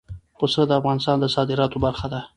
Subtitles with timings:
[0.37, 2.21] پسه د افغانستان د صادراتو برخه ده.